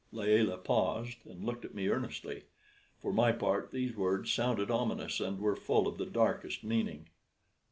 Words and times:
Layelah 0.11 0.57
paused, 0.57 1.19
and 1.27 1.45
looked 1.45 1.63
at 1.63 1.75
me 1.75 1.87
earnestly. 1.87 2.45
For 2.99 3.13
my 3.13 3.31
part 3.31 3.69
these 3.71 3.95
words 3.95 4.33
sounded 4.33 4.71
ominous, 4.71 5.19
and 5.19 5.37
were 5.39 5.55
full 5.55 5.87
of 5.87 5.99
the 5.99 6.07
darkest 6.07 6.63
meaning. 6.63 7.05